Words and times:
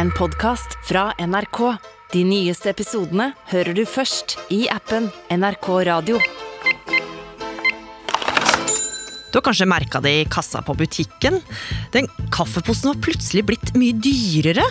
en 0.00 0.10
podkast 0.10 0.78
fra 0.88 1.10
NRK. 1.20 1.58
De 2.12 2.20
nyeste 2.24 2.70
episodene 2.72 3.26
hører 3.50 3.76
du 3.76 3.82
først 3.84 4.38
i 4.48 4.62
appen 4.72 5.10
NRK 5.28 5.66
Radio. 5.90 6.20
Du 9.28 9.36
har 9.36 9.44
kanskje 9.44 9.68
merka 9.68 10.00
det 10.00 10.14
i 10.22 10.24
kassa 10.24 10.62
på 10.64 10.72
butikken. 10.78 11.36
Den 11.92 12.08
kaffeposen 12.32 12.94
var 12.94 13.02
plutselig 13.04 13.44
blitt 13.50 13.74
mye 13.76 13.92
dyrere. 13.92 14.64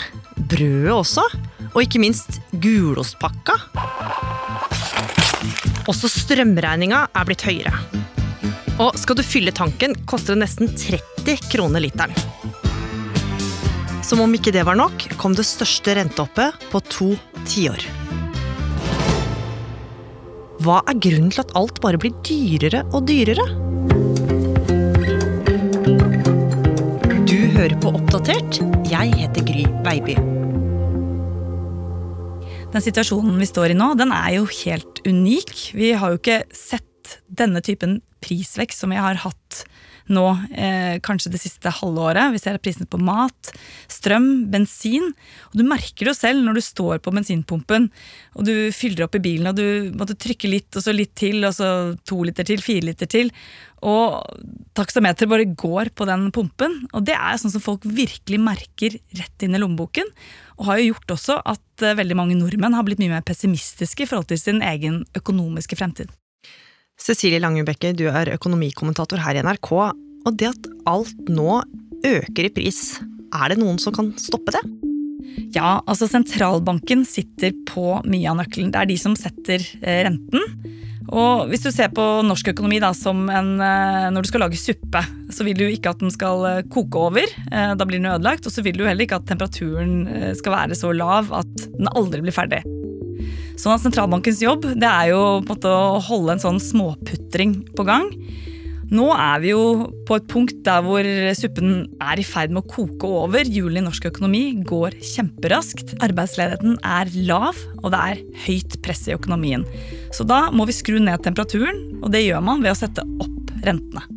Brødet 0.50 0.98
også. 0.98 1.28
Og 1.76 1.80
ikke 1.84 2.02
minst 2.02 2.42
gulostpakka. 2.66 3.60
Også 5.86 6.10
strømregninga 6.10 7.06
er 7.14 7.30
blitt 7.30 7.46
høyere. 7.46 7.78
Og 8.82 8.98
skal 8.98 9.20
du 9.20 9.26
fylle 9.28 9.54
tanken, 9.54 9.94
koster 10.10 10.34
det 10.34 10.48
nesten 10.48 10.74
30 10.74 11.52
kroner 11.54 11.86
literen. 11.86 12.18
Som 14.10 14.24
om 14.24 14.32
ikke 14.34 14.50
det 14.50 14.64
var 14.66 14.74
nok, 14.74 15.04
kom 15.22 15.36
det 15.38 15.44
største 15.46 15.94
renteoppet 15.94 16.64
på 16.72 16.80
to 16.90 17.12
tiår. 17.46 17.84
Hva 20.66 20.80
er 20.90 20.98
grunnen 20.98 21.30
til 21.30 21.44
at 21.44 21.54
alt 21.60 21.78
bare 21.84 22.00
blir 22.02 22.16
dyrere 22.26 22.82
og 22.90 23.06
dyrere? 23.06 23.46
Du 27.30 27.38
hører 27.54 27.78
på 27.78 27.94
Oppdatert. 27.94 28.58
Jeg 28.90 29.14
heter 29.14 29.46
Gry 29.46 29.68
Veiby. 29.86 30.18
Den 32.74 32.86
situasjonen 32.86 33.38
vi 33.38 33.52
står 33.52 33.76
i 33.76 33.78
nå, 33.78 33.92
den 34.00 34.10
er 34.10 34.40
jo 34.40 34.50
helt 34.64 35.04
unik. 35.06 35.54
Vi 35.78 35.94
har 35.94 36.16
jo 36.16 36.18
ikke 36.18 36.42
sett 36.50 37.20
denne 37.30 37.62
typen 37.62 38.00
prisvekst 38.26 38.82
som 38.82 38.90
vi 38.90 38.98
har 38.98 39.22
hatt 39.22 39.68
nå 40.14 40.26
eh, 40.52 40.98
kanskje 41.06 41.32
det 41.34 41.42
siste 41.42 41.72
halve 41.80 42.08
året. 42.12 42.34
Vi 42.34 42.42
ser 42.42 42.60
prisene 42.62 42.90
på 42.90 43.00
mat, 43.02 43.52
strøm, 43.92 44.50
bensin. 44.52 45.12
Og 45.52 45.60
du 45.60 45.66
merker 45.68 46.08
det 46.08 46.14
jo 46.14 46.18
selv 46.18 46.44
når 46.46 46.60
du 46.60 46.64
står 46.66 47.02
på 47.04 47.14
bensinpumpen 47.16 47.90
og 48.38 48.46
du 48.48 48.54
fyller 48.76 49.06
opp 49.06 49.18
i 49.18 49.24
bilen 49.24 49.50
og 49.52 49.58
du 49.60 49.96
måtte 49.98 50.18
trykke 50.20 50.52
litt 50.52 50.78
og 50.78 50.86
så 50.86 50.94
litt 50.96 51.16
til, 51.20 51.42
og 51.48 51.56
så 51.56 51.70
to 52.08 52.22
liter 52.28 52.48
til, 52.48 52.64
fire 52.64 52.90
liter 52.90 53.10
til. 53.10 53.34
Og 53.86 54.20
taksameteret 54.76 55.32
bare 55.32 55.48
går 55.48 55.94
på 55.96 56.08
den 56.10 56.28
pumpen. 56.36 56.82
Og 56.92 57.06
det 57.08 57.16
er 57.16 57.40
sånn 57.40 57.54
som 57.54 57.64
folk 57.64 57.86
virkelig 57.88 58.42
merker 58.44 58.98
rett 59.20 59.46
inn 59.46 59.56
i 59.56 59.62
lommeboken. 59.62 60.10
Og 60.60 60.68
har 60.68 60.82
jo 60.82 60.90
gjort 60.92 61.16
også 61.16 61.40
at 61.48 61.86
eh, 61.86 61.96
veldig 62.00 62.18
mange 62.20 62.40
nordmenn 62.40 62.76
har 62.76 62.88
blitt 62.88 63.00
mye 63.00 63.16
mer 63.16 63.28
pessimistiske 63.28 64.04
i 64.04 64.10
forhold 64.10 64.32
til 64.32 64.42
sin 64.42 64.64
egen 64.66 65.06
økonomiske 65.20 65.80
fremtid. 65.80 66.12
Cecilie 67.00 67.40
Langebekke, 67.40 67.94
du 67.96 68.08
er 68.12 68.34
økonomikommentator 68.36 69.22
her 69.24 69.40
i 69.40 69.44
NRK. 69.46 69.72
Og 70.28 70.36
det 70.38 70.52
at 70.52 70.68
alt 70.90 71.32
nå 71.32 71.62
øker 72.06 72.48
i 72.48 72.54
pris, 72.54 73.00
er 73.36 73.52
det 73.52 73.60
noen 73.62 73.80
som 73.82 73.96
kan 73.96 74.12
stoppe 74.20 74.54
det? 74.56 74.64
Ja, 75.56 75.80
altså 75.88 76.10
sentralbanken 76.10 77.06
sitter 77.08 77.56
på 77.70 78.02
mye 78.04 78.30
av 78.30 78.40
nøkkelen. 78.42 78.74
Det 78.74 78.82
er 78.82 78.90
de 78.92 79.00
som 79.00 79.16
setter 79.18 79.64
eh, 79.82 80.04
renten. 80.10 80.44
Og 81.10 81.48
hvis 81.50 81.64
du 81.66 81.72
ser 81.74 81.90
på 81.96 82.04
norsk 82.28 82.52
økonomi 82.52 82.78
da, 82.84 82.92
som 82.94 83.24
en, 83.34 83.56
eh, 83.64 84.10
når 84.14 84.26
du 84.26 84.30
skal 84.30 84.44
lage 84.46 84.60
suppe, 84.62 85.02
så 85.34 85.48
vil 85.48 85.58
du 85.58 85.66
ikke 85.70 85.96
at 85.96 86.04
den 86.04 86.14
skal 86.14 86.46
eh, 86.50 86.66
koke 86.70 87.08
over. 87.10 87.32
Da 87.50 87.88
blir 87.88 88.02
den 88.02 88.12
ødelagt. 88.12 88.46
Og 88.46 88.54
så 88.54 88.66
vil 88.66 88.78
du 88.78 88.86
heller 88.86 89.08
ikke 89.08 89.22
at 89.22 89.30
temperaturen 89.30 90.36
skal 90.38 90.58
være 90.58 90.78
så 90.78 90.92
lav 90.94 91.32
at 91.40 91.70
den 91.80 91.90
aldri 91.96 92.26
blir 92.26 92.36
ferdig. 92.36 92.66
Sånn 93.60 93.76
at 93.76 93.84
Sentralbankens 93.84 94.40
jobb 94.40 94.70
det 94.80 94.88
er 94.88 95.10
jo 95.12 95.24
på 95.44 95.52
en 95.52 95.58
måte 95.58 95.72
å 95.74 96.00
holde 96.08 96.38
en 96.38 96.44
sånn 96.46 96.62
småputring 96.64 97.58
på 97.76 97.84
gang. 97.88 98.08
Nå 98.90 99.12
er 99.14 99.42
vi 99.44 99.52
jo 99.52 99.90
på 100.08 100.16
et 100.18 100.30
punkt 100.32 100.62
der 100.66 100.82
hvor 100.82 101.06
suppen 101.38 101.84
er 102.02 102.22
i 102.22 102.26
ferd 102.26 102.54
med 102.56 102.64
å 102.64 102.72
koke 102.72 103.10
over. 103.20 103.46
Hjulene 103.46 103.84
i 103.84 103.86
norsk 103.86 104.08
økonomi 104.10 104.42
går 104.66 104.96
kjemperaskt. 105.12 105.94
Arbeidsledigheten 106.02 106.80
er 106.82 107.12
lav, 107.28 107.60
og 107.84 107.92
det 107.94 108.00
er 108.00 108.24
høyt 108.48 108.80
press 108.86 109.04
i 109.06 109.14
økonomien. 109.14 109.68
Så 110.16 110.26
da 110.26 110.48
må 110.56 110.66
vi 110.66 110.78
skru 110.80 110.98
ned 110.98 111.22
temperaturen, 111.28 112.00
og 112.00 112.10
det 112.16 112.24
gjør 112.26 112.42
man 112.48 112.64
ved 112.66 112.74
å 112.74 112.80
sette 112.80 113.06
opp 113.06 113.54
rentene. 113.68 114.08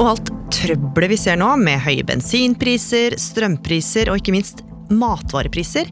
Og 0.00 0.06
alt 0.08 0.34
trøbbelet 0.56 1.12
vi 1.12 1.20
ser 1.20 1.38
nå, 1.38 1.52
med 1.60 1.84
høye 1.84 2.02
bensinpriser, 2.08 3.14
strømpriser 3.20 4.10
og 4.10 4.18
ikke 4.18 4.34
minst 4.34 4.64
matvarepriser, 4.90 5.86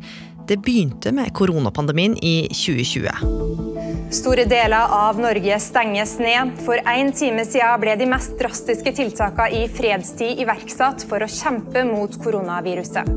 det 0.48 0.56
begynte 0.64 1.12
med 1.12 1.32
koronapandemien 1.36 2.16
i 2.24 2.48
2020. 2.48 3.68
Store 4.10 4.44
deler 4.48 4.88
av 4.90 5.18
Norge 5.20 5.58
stenges 5.60 6.14
ned. 6.18 6.54
For 6.64 6.80
en 6.80 7.10
time 7.12 7.44
siden 7.44 7.80
ble 7.82 7.92
de 8.00 8.06
mest 8.08 8.38
drastiske 8.40 8.94
tiltakene 8.96 9.50
i 9.52 9.66
fredstid 9.68 10.40
iverksatt 10.40 11.04
for 11.10 11.20
å 11.20 11.28
kjempe 11.28 11.82
mot 11.84 12.16
koronaviruset. 12.22 13.10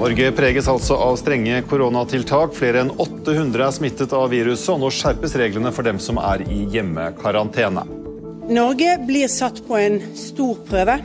Norge 0.00 0.32
preges 0.34 0.66
altså 0.70 0.96
av 0.98 1.14
strenge 1.20 1.60
koronatiltak. 1.70 2.56
Flere 2.58 2.82
enn 2.82 2.90
800 2.90 3.68
er 3.68 3.76
smittet 3.76 4.14
av 4.18 4.32
viruset, 4.34 4.72
og 4.74 4.82
nå 4.82 4.90
skjerpes 4.90 5.36
reglene 5.38 5.70
for 5.74 5.86
dem 5.86 6.00
som 6.02 6.18
er 6.18 6.42
i 6.50 6.64
hjemmekarantene. 6.74 7.86
Norge 8.50 8.96
blir 9.06 9.30
satt 9.30 9.62
på 9.68 9.78
en 9.78 10.00
stor 10.18 10.58
prøve, 10.66 10.98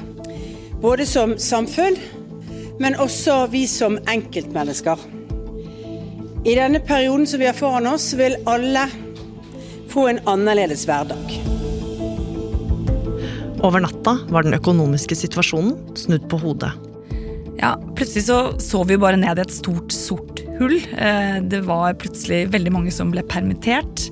både 0.81 1.05
som 1.05 1.37
samfunn, 1.37 1.99
men 2.81 2.97
også 2.97 3.43
vi 3.53 3.67
som 3.69 3.99
enkeltmennesker. 4.09 5.16
I 6.47 6.55
denne 6.55 6.79
perioden 6.79 7.27
som 7.27 7.41
vi 7.41 7.45
har 7.45 7.55
foran 7.57 7.87
oss, 7.91 8.13
vil 8.15 8.37
alle 8.47 8.85
få 9.91 10.05
en 10.07 10.19
annerledes 10.31 10.85
hverdag. 10.87 11.33
Over 13.67 13.83
natta 13.83 14.13
var 14.31 14.45
den 14.45 14.55
økonomiske 14.55 15.17
situasjonen 15.19 15.75
snudd 15.99 16.29
på 16.31 16.39
hodet. 16.39 16.71
Ja, 17.59 17.73
Plutselig 17.97 18.29
så, 18.29 18.37
så 18.63 18.85
vi 18.87 18.99
bare 19.01 19.19
ned 19.19 19.41
i 19.41 19.43
et 19.43 19.51
stort, 19.51 19.91
sort 19.91 20.39
hull. 20.61 20.77
Eh, 20.95 21.41
det 21.43 21.65
var 21.67 21.97
plutselig 21.99 22.45
veldig 22.53 22.71
mange 22.77 22.95
som 22.95 23.11
ble 23.11 23.25
permittert. 23.27 24.07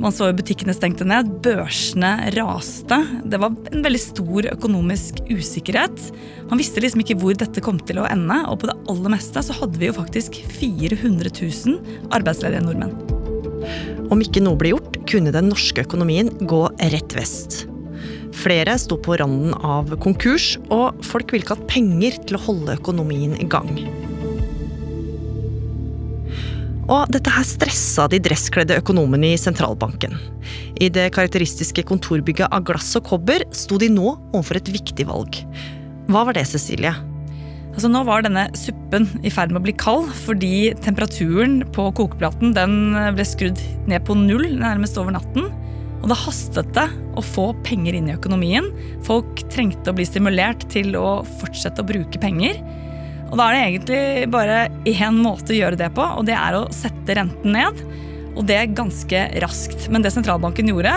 Man 0.00 0.14
så 0.16 0.30
jo 0.30 0.36
butikkene 0.38 0.72
stengte 0.72 1.04
ned, 1.04 1.28
børsene 1.44 2.30
raste. 2.32 2.96
Det 3.28 3.36
var 3.40 3.52
en 3.68 3.82
veldig 3.84 4.00
stor 4.00 4.48
økonomisk 4.48 5.20
usikkerhet. 5.28 6.06
Man 6.48 6.60
visste 6.60 6.80
liksom 6.80 7.02
ikke 7.04 7.18
hvor 7.20 7.36
dette 7.36 7.60
kom 7.64 7.76
til 7.84 8.00
å 8.00 8.06
ende, 8.08 8.38
og 8.48 8.62
på 8.62 8.70
det 8.70 8.78
aller 8.88 9.12
meste 9.12 9.44
så 9.44 9.56
hadde 9.58 9.76
vi 9.76 9.90
jo 9.90 9.98
faktisk 9.98 10.40
400 10.56 11.34
000 11.36 12.08
arbeidsledige 12.16 12.64
nordmenn. 12.64 12.96
Om 14.10 14.24
ikke 14.24 14.40
noe 14.40 14.56
ble 14.58 14.72
gjort, 14.72 15.02
kunne 15.10 15.36
den 15.36 15.52
norske 15.52 15.84
økonomien 15.84 16.32
gå 16.48 16.64
rett 16.94 17.12
vest. 17.18 17.66
Flere 18.40 18.78
sto 18.80 18.96
på 18.96 19.20
randen 19.20 19.52
av 19.60 19.92
konkurs, 20.00 20.54
og 20.72 20.96
folk 21.04 21.34
ville 21.34 21.44
ikke 21.44 21.58
hatt 21.58 21.68
penger 21.68 22.16
til 22.24 22.40
å 22.40 22.46
holde 22.48 22.80
økonomien 22.80 23.36
i 23.36 23.48
gang. 23.52 23.68
Og 26.90 27.10
dette 27.14 27.30
her 27.30 27.46
stressa 27.46 28.08
de 28.10 28.18
dresskledde 28.22 28.78
økonomene 28.80 29.30
i 29.30 29.38
sentralbanken. 29.38 30.16
I 30.82 30.88
det 30.90 31.12
karakteristiske 31.14 31.84
kontorbygget 31.86 32.50
av 32.50 32.64
glass 32.66 32.88
og 32.98 33.06
kobber 33.12 33.44
sto 33.54 33.78
de 33.78 33.90
nå 33.92 34.16
overfor 34.32 34.58
et 34.58 34.72
viktig 34.74 35.06
valg. 35.06 35.38
Hva 36.10 36.24
var 36.26 36.34
det, 36.34 36.48
Cecilie? 36.50 36.90
Altså 37.70 37.86
Nå 37.86 38.02
var 38.08 38.24
denne 38.26 38.48
suppen 38.58 39.06
i 39.22 39.30
ferd 39.30 39.52
med 39.54 39.60
å 39.60 39.66
bli 39.68 39.76
kald, 39.78 40.08
fordi 40.26 40.72
temperaturen 40.82 41.60
på 41.70 41.86
kokeplaten 41.94 42.50
ble 42.56 43.26
skrudd 43.28 43.62
ned 43.86 44.02
på 44.08 44.18
null 44.18 44.48
nærmest 44.58 44.98
over 44.98 45.14
natten. 45.14 45.46
Og 46.00 46.08
det 46.10 46.18
hastet 46.24 46.74
det 46.74 46.88
å 47.14 47.22
få 47.22 47.50
penger 47.62 47.94
inn 47.94 48.08
i 48.10 48.16
økonomien. 48.16 48.66
Folk 49.06 49.44
trengte 49.52 49.92
å 49.92 49.96
bli 49.96 50.08
stimulert 50.08 50.66
til 50.72 50.96
å 50.98 51.20
fortsette 51.38 51.84
å 51.84 51.86
bruke 51.86 52.18
penger. 52.18 52.58
Og 53.30 53.38
da 53.38 53.46
er 53.46 53.54
det 53.54 53.62
egentlig 53.62 54.30
bare 54.32 54.62
én 54.90 55.18
måte 55.22 55.54
å 55.54 55.58
gjøre 55.58 55.78
det 55.78 55.92
på, 55.94 56.02
og 56.02 56.26
det 56.26 56.34
er 56.34 56.56
å 56.58 56.64
sette 56.74 57.14
renten 57.14 57.54
ned. 57.54 57.84
Og 58.34 58.42
det 58.46 58.58
ganske 58.74 59.22
raskt. 59.42 59.86
Men 59.90 60.02
det 60.02 60.12
sentralbanken 60.14 60.70
gjorde, 60.70 60.96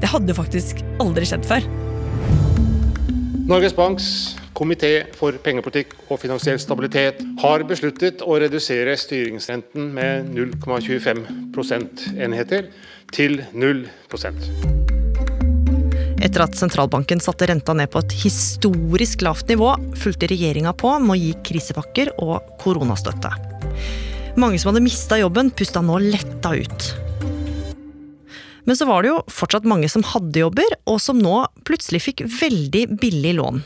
det 0.00 0.12
hadde 0.12 0.36
faktisk 0.36 0.84
aldri 1.00 1.28
skjedd 1.28 1.48
før. 1.48 1.64
Norges 3.50 3.74
Banks 3.74 4.10
komité 4.54 4.92
for 5.16 5.34
pengepolitikk 5.42 5.96
og 6.10 6.20
finansiell 6.20 6.60
stabilitet 6.60 7.22
har 7.40 7.64
besluttet 7.68 8.20
å 8.22 8.36
redusere 8.42 8.96
styringsrenten 9.00 9.88
med 9.96 10.30
0,25 10.36 11.24
prosentenheter 11.56 12.68
til 13.16 13.40
0 13.56 13.86
etter 16.20 16.44
at 16.44 16.56
sentralbanken 16.58 17.20
satte 17.22 17.48
renta 17.48 17.74
ned 17.76 17.90
på 17.92 18.02
et 18.02 18.14
historisk 18.22 19.24
lavt 19.24 19.48
nivå, 19.50 19.72
fulgte 19.96 20.28
regjeringa 20.30 20.74
på 20.76 20.92
med 21.00 21.14
å 21.14 21.20
gi 21.20 21.32
krisepakker 21.48 22.12
og 22.20 22.52
koronastøtte. 22.60 23.32
Mange 24.40 24.60
som 24.60 24.70
hadde 24.70 24.84
mista 24.84 25.18
jobben, 25.20 25.50
pusta 25.56 25.82
nå 25.84 25.98
letta 26.04 26.52
ut. 26.54 26.90
Men 28.68 28.76
så 28.76 28.86
var 28.86 29.02
det 29.02 29.10
jo 29.10 29.18
fortsatt 29.32 29.66
mange 29.68 29.88
som 29.90 30.04
hadde 30.06 30.44
jobber, 30.44 30.76
og 30.86 31.00
som 31.02 31.18
nå 31.18 31.42
plutselig 31.66 32.04
fikk 32.04 32.24
veldig 32.28 32.84
billig 33.00 33.34
lån. 33.40 33.64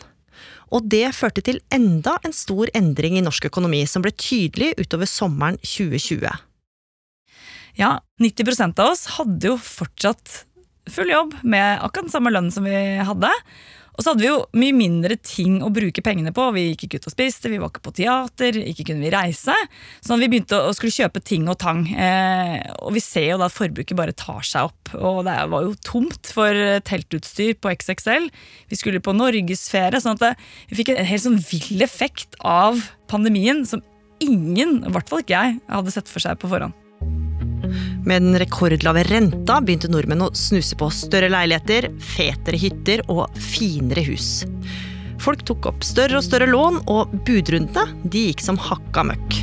Og 0.74 0.86
det 0.90 1.10
førte 1.14 1.42
til 1.44 1.60
enda 1.74 2.16
en 2.24 2.34
stor 2.34 2.70
endring 2.74 3.18
i 3.18 3.24
norsk 3.24 3.50
økonomi, 3.50 3.82
som 3.90 4.02
ble 4.02 4.14
tydelig 4.16 4.72
utover 4.80 5.10
sommeren 5.10 5.58
2020. 5.60 6.30
Ja, 7.78 7.98
90% 8.22 8.78
av 8.80 8.94
oss 8.94 9.08
hadde 9.18 9.50
jo 9.50 9.58
fortsatt 9.58 10.44
full 10.90 11.10
jobb 11.12 11.38
med 11.42 11.80
akkurat 11.80 12.08
den 12.08 12.14
samme 12.14 12.32
lønnen 12.34 12.52
som 12.54 12.66
vi 12.68 12.76
hadde. 13.04 13.32
Og 13.94 14.02
så 14.02 14.10
hadde 14.10 14.24
vi 14.24 14.30
jo 14.30 14.38
mye 14.58 14.74
mindre 14.74 15.16
ting 15.22 15.60
å 15.62 15.70
bruke 15.72 16.02
pengene 16.02 16.32
på. 16.34 16.48
Vi 16.56 16.64
gikk 16.72 16.86
ikke 16.86 16.98
ut 16.98 17.06
og 17.10 17.14
spiste, 17.14 17.50
vi 17.52 17.60
var 17.62 17.70
ikke 17.70 17.84
på 17.84 17.94
teater, 18.00 18.58
ikke 18.58 18.88
kunne 18.88 19.06
vi 19.06 19.12
reise. 19.14 19.54
Så 20.02 20.18
vi 20.18 20.28
begynte 20.32 20.58
å 20.58 20.72
skulle 20.74 20.94
kjøpe 20.94 21.22
ting 21.22 21.46
og 21.50 21.60
tang. 21.62 21.84
Eh, 21.86 22.58
og 22.80 22.96
vi 22.96 23.04
ser 23.04 23.28
jo 23.28 23.38
da 23.38 23.46
at 23.46 23.54
forbruket 23.54 23.98
bare 23.98 24.16
tar 24.18 24.42
seg 24.46 24.72
opp. 24.72 24.94
Og 24.98 25.22
det 25.28 25.38
var 25.54 25.68
jo 25.68 25.78
tomt 25.86 26.32
for 26.34 26.58
teltutstyr 26.90 27.54
på 27.54 27.74
XXL. 27.78 28.30
Vi 28.72 28.80
skulle 28.80 29.02
på 29.04 29.14
norgesferie. 29.14 30.02
sånn 30.02 30.18
at 30.18 30.26
det, 30.26 30.34
vi 30.72 30.82
fikk 30.82 30.96
en 30.96 31.06
helt 31.06 31.28
sånn 31.28 31.42
vill 31.46 31.86
effekt 31.86 32.34
av 32.42 32.82
pandemien 33.10 33.62
som 33.68 33.84
ingen, 34.24 34.80
i 34.82 34.94
hvert 34.94 35.10
fall 35.10 35.22
ikke 35.22 35.38
jeg, 35.38 35.60
hadde 35.70 35.94
sett 35.94 36.10
for 36.10 36.22
seg 36.24 36.40
på 36.40 36.50
forhånd. 36.50 36.74
Med 38.04 38.22
den 38.22 38.38
rekordlave 38.38 39.02
renta 39.08 39.60
begynte 39.64 39.88
nordmenn 39.88 40.26
å 40.26 40.32
snuse 40.36 40.76
på 40.76 40.90
større 40.92 41.30
leiligheter, 41.32 41.88
fetere 42.04 42.60
hytter 42.60 43.00
og 43.08 43.32
finere 43.40 44.04
hus. 44.04 44.42
Folk 45.24 45.46
tok 45.48 45.70
opp 45.70 45.86
større 45.88 46.20
og 46.20 46.26
større 46.26 46.50
lån, 46.50 46.82
og 46.84 47.14
budrundene 47.24 47.86
de 48.04 48.26
gikk 48.28 48.44
som 48.44 48.60
hakka 48.60 49.06
møkk. 49.08 49.38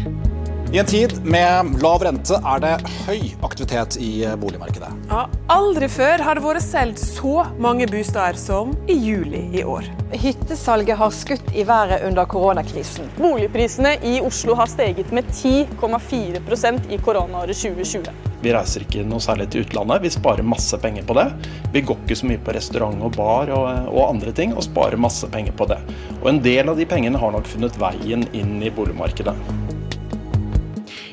I 0.72 0.78
en 0.80 0.88
tid 0.88 1.18
med 1.28 1.74
lav 1.81 2.06
rente 2.06 2.38
er 2.38 2.62
det 2.63 2.75
høy 3.08 3.34
aktivitet 3.44 3.98
i 4.00 4.12
boligmarkedet. 4.40 4.92
Ja, 5.10 5.25
aldri 5.52 5.90
før 5.92 6.22
har 6.24 6.38
det 6.38 6.46
vært 6.46 6.63
solgt 6.63 7.02
så 7.02 7.42
mange 7.60 7.90
boliger 7.90 8.40
som 8.40 8.78
i 8.88 8.96
juli 8.96 9.42
i 9.58 9.66
år. 9.68 9.90
Hyttesalget 10.13 11.02
har 11.02 11.12
skutt 11.18 11.50
i 11.58 11.66
været 11.68 12.06
under 12.08 12.30
koronakrisen. 12.30 13.10
Boligprisene 13.18 13.98
i 14.06 14.19
Oslo 14.24 14.56
har 14.62 14.69
steget 14.72 15.12
med 15.12 15.34
10,4% 15.34 16.94
i 16.94 17.02
koronaåret 17.02 17.58
2020. 17.66 18.31
Vi 18.42 18.54
reiser 18.54 18.86
ikke 18.86 19.04
noe 19.06 19.22
særlig 19.22 19.48
til 19.54 19.66
utlandet, 19.66 20.02
vi 20.02 20.12
sparer 20.14 20.46
masse 20.46 20.78
penger 20.82 21.06
på 21.06 21.16
det. 21.18 21.28
Vi 21.74 21.84
går 21.86 22.00
ikke 22.02 22.18
så 22.18 22.30
mye 22.30 22.42
på 22.42 22.56
restaurant 22.58 23.04
og 23.06 23.14
bar 23.18 23.52
og, 23.54 23.68
og 23.92 24.08
andre 24.08 24.34
ting, 24.38 24.56
og 24.58 24.66
sparer 24.66 24.98
masse 25.02 25.30
penger 25.34 25.54
på 25.58 25.68
det. 25.70 25.78
Og 26.22 26.32
en 26.34 26.42
del 26.44 26.72
av 26.72 26.80
de 26.80 26.88
pengene 26.90 27.22
har 27.22 27.36
nok 27.36 27.50
funnet 27.50 27.78
veien 27.82 28.26
inn 28.38 28.58
i 28.66 28.74
boligmarkedet. 28.74 29.36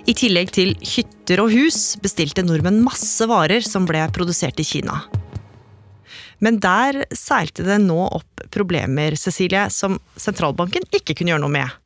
I 0.09 0.15
tillegg 0.17 0.55
til 0.57 0.73
hytter 0.81 1.43
og 1.43 1.53
hus 1.53 1.99
bestilte 2.01 2.41
nordmenn 2.47 2.81
masse 2.81 3.27
varer 3.29 3.61
som 3.67 3.85
ble 3.89 4.07
produsert 4.17 4.57
i 4.63 4.65
Kina. 4.65 5.03
Men 6.41 6.61
der 6.63 7.03
seilte 7.13 7.67
det 7.67 7.81
nå 7.83 7.99
opp 8.07 8.47
problemer, 8.55 9.19
Cecilie, 9.19 9.67
som 9.75 9.99
sentralbanken 10.17 10.87
ikke 10.95 11.13
kunne 11.19 11.35
gjøre 11.35 11.45
noe 11.45 11.57
med. 11.59 11.77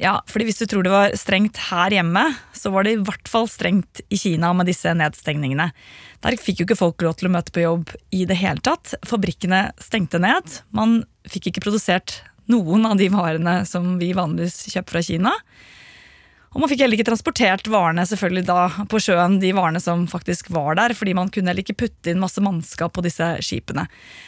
Ja, 0.00 0.14
fordi 0.30 0.46
hvis 0.48 0.56
du 0.62 0.64
tror 0.64 0.84
det 0.86 0.92
var 0.92 1.14
strengt 1.18 1.58
her 1.68 1.92
hjemme, 1.92 2.22
så 2.56 2.70
var 2.72 2.86
det 2.86 2.94
i 2.94 3.02
hvert 3.04 3.28
fall 3.28 3.44
strengt 3.52 4.00
i 4.08 4.16
Kina 4.16 4.54
med 4.56 4.70
disse 4.70 4.94
nedstengningene. 4.96 5.66
Der 6.24 6.36
fikk 6.40 6.62
jo 6.62 6.66
ikke 6.68 6.78
folk 6.80 7.04
lov 7.04 7.18
til 7.20 7.28
å 7.28 7.34
møte 7.34 7.52
på 7.52 7.66
jobb 7.66 7.92
i 8.16 8.24
det 8.28 8.38
hele 8.40 8.64
tatt. 8.64 8.94
Fabrikkene 9.04 9.66
stengte 9.82 10.22
ned. 10.22 10.62
Man 10.72 11.02
fikk 11.28 11.50
ikke 11.50 11.66
produsert 11.66 12.22
noen 12.50 12.88
av 12.88 12.96
de 12.96 13.10
varene 13.12 13.60
som 13.68 13.98
vi 14.00 14.14
vanligvis 14.16 14.72
kjøper 14.72 14.96
fra 14.96 15.04
Kina. 15.04 15.34
Og 16.50 16.58
man 16.58 16.70
fikk 16.70 16.80
heller 16.82 16.98
ikke 16.98 17.06
transportert 17.06 17.68
varene 17.70 18.02
selvfølgelig 18.10 18.42
da 18.48 18.62
på 18.90 18.98
sjøen, 18.98 19.36
de 19.38 19.52
varene 19.54 19.78
som 19.82 20.02
faktisk 20.10 20.48
var 20.50 20.74
der, 20.80 20.94
fordi 20.98 21.12
man 21.14 21.28
kunne 21.30 21.52
heller 21.52 21.62
ikke 21.62 21.78
putte 21.84 22.10
inn 22.10 22.18
masse 22.18 22.42
mannskap 22.42 22.96
på 22.96 23.04
disse 23.06 23.28
skipene. 23.46 23.84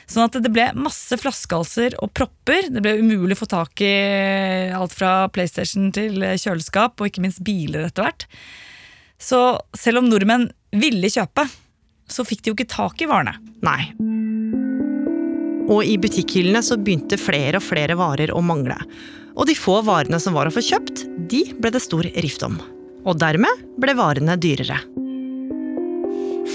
Sånn 0.07 0.29
at 0.29 0.39
det 0.39 0.53
ble 0.55 0.69
masse 0.79 1.19
flaskehalser 1.19 1.97
og 1.99 2.13
propper. 2.15 2.69
Det 2.71 2.83
ble 2.85 3.01
umulig 3.03 3.35
å 3.35 3.43
få 3.43 3.49
tak 3.51 3.83
i 3.83 3.95
alt 4.71 4.95
fra 4.95 5.27
PlayStation 5.35 5.91
til 5.95 6.23
kjøleskap, 6.39 6.95
og 7.03 7.11
ikke 7.11 7.25
minst 7.25 7.43
biler 7.43 7.89
etter 7.89 8.07
hvert. 8.07 8.29
Så 9.19 9.41
selv 9.75 10.05
om 10.05 10.07
nordmenn 10.11 10.47
ville 10.79 11.11
kjøpe, 11.11 11.49
så 12.07 12.27
fikk 12.27 12.45
de 12.45 12.53
jo 12.53 12.59
ikke 12.61 12.71
tak 12.71 13.03
i 13.03 13.11
varene. 13.11 13.35
Nei. 13.67 13.91
Og 15.73 15.83
i 15.87 15.99
butikkhyllene 15.99 16.63
så 16.63 16.79
begynte 16.79 17.19
flere 17.19 17.59
og 17.59 17.67
flere 17.67 17.99
varer 17.99 18.31
å 18.31 18.45
mangle. 18.47 18.79
Og 19.33 19.47
de 19.49 19.57
få 19.57 19.81
varene 19.87 20.21
som 20.21 20.37
var 20.37 20.49
å 20.49 20.55
få 20.55 20.63
kjøpt, 20.65 21.07
de 21.31 21.45
ble 21.59 21.73
det 21.73 21.83
stor 21.83 22.07
rift 22.25 22.45
om. 22.47 22.59
Og 23.03 23.19
dermed 23.19 23.65
ble 23.81 23.95
varene 23.99 24.37
dyrere. 24.39 24.79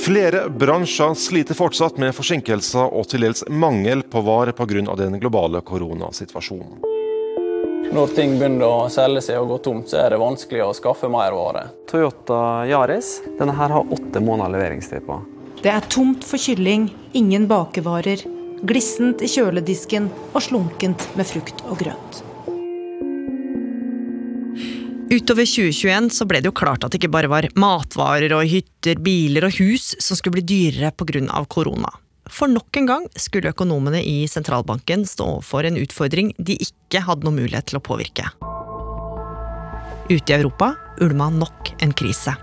Flere 0.04 0.46
bransjer 0.50 1.16
sliter 1.20 1.58
fortsatt 1.58 1.98
med 2.00 2.14
forsinkelser 2.16 2.94
og 2.96 3.08
til 3.12 3.26
dels 3.26 3.44
mangel 3.50 4.04
på 4.08 4.22
varer 4.24 4.56
pga. 4.56 4.96
den 4.96 5.20
globale 5.20 5.62
koronasituasjonen. 5.62 6.78
Når 7.92 8.14
ting 8.16 8.36
begynner 8.36 8.68
å 8.68 8.90
selge 8.92 9.22
seg 9.24 9.40
og 9.40 9.48
gå 9.54 9.58
tomt, 9.64 9.90
så 9.90 10.02
er 10.04 10.12
det 10.12 10.20
vanskelig 10.20 10.64
å 10.66 10.74
skaffe 10.76 11.08
mer 11.10 11.32
vare. 11.32 11.70
Toyota 11.88 12.68
Yaris 12.68 13.22
denne 13.40 13.56
her 13.56 13.72
har 13.72 13.94
åtte 13.96 14.20
måneder 14.20 14.58
leveringstid 14.58 15.06
på. 15.08 15.22
Det 15.64 15.72
er 15.72 15.88
tomt 15.90 16.28
for 16.28 16.38
kylling, 16.38 16.90
ingen 17.18 17.48
bakevarer, 17.48 18.22
glissent 18.68 19.24
i 19.24 19.32
kjøledisken 19.32 20.12
og 20.34 20.44
slunkent 20.44 21.08
med 21.16 21.32
frukt 21.32 21.64
og 21.66 21.80
grønt. 21.80 22.27
Utover 25.08 25.46
2021 25.46 26.10
så 26.12 26.26
ble 26.28 26.42
det 26.44 26.50
jo 26.50 26.56
klart 26.60 26.84
at 26.84 26.92
det 26.92 27.00
ikke 27.00 27.14
bare 27.14 27.30
var 27.32 27.46
matvarer 27.56 28.34
og 28.36 28.44
hytter, 28.52 29.00
biler 29.00 29.46
og 29.48 29.56
hus 29.56 29.94
som 30.04 30.20
skulle 30.20 30.42
bli 30.42 30.44
dyrere 30.50 30.92
pga. 30.92 31.46
korona. 31.48 31.88
For 32.28 32.52
nok 32.52 32.76
en 32.76 32.86
gang 32.86 33.06
skulle 33.16 33.54
økonomene 33.56 34.02
i 34.04 34.28
sentralbanken 34.28 35.06
stå 35.08 35.24
overfor 35.38 35.64
en 35.64 35.80
utfordring 35.80 36.34
de 36.38 36.58
ikke 36.60 37.06
hadde 37.08 37.24
noen 37.24 37.40
mulighet 37.40 37.70
til 37.72 37.80
å 37.80 37.86
påvirke. 37.88 38.28
Ute 40.12 40.28
i 40.28 40.36
Europa 40.36 40.74
ulma 41.00 41.30
nok 41.30 41.72
en 41.80 41.94
krise. 41.94 42.36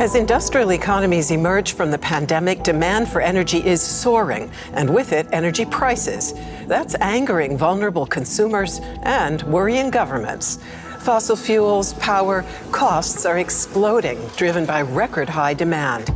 As 0.00 0.16
industrial 0.16 0.72
economies 0.72 1.30
emerge 1.30 1.74
from 1.74 1.92
the 1.92 1.98
pandemic, 1.98 2.64
demand 2.64 3.08
for 3.08 3.20
energy 3.20 3.58
is 3.58 3.80
soaring, 3.80 4.50
and 4.74 4.90
with 4.90 5.12
it, 5.12 5.28
energy 5.30 5.64
prices. 5.64 6.34
That's 6.66 6.96
angering 6.96 7.56
vulnerable 7.56 8.04
consumers 8.04 8.80
and 9.04 9.44
worrying 9.44 9.92
governments. 9.92 10.58
Fossil 11.04 11.36
fuels, 11.36 11.92
power, 12.00 12.44
costs 12.72 13.26
are 13.26 13.38
exploding, 13.38 14.18
driven 14.36 14.64
by 14.64 14.80
record 14.80 15.28
high 15.28 15.52
demand. 15.52 16.08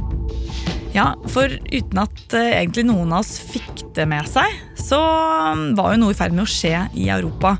Ja, 0.94 1.14
for 1.28 1.44
uten 1.68 2.00
at 2.00 2.22
uh, 2.32 2.40
egentlig 2.40 2.86
noen 2.88 3.12
av 3.12 3.20
oss 3.20 3.34
fikk 3.36 3.84
det 3.92 4.06
med 4.08 4.24
seg, 4.30 4.48
så 4.80 4.96
um, 5.52 5.74
var 5.76 5.92
jo 5.92 6.00
noe 6.00 6.14
i 6.14 6.16
ferd 6.16 6.32
med 6.32 6.46
å 6.46 6.48
skje 6.48 6.86
i 6.96 7.10
Europa. 7.12 7.58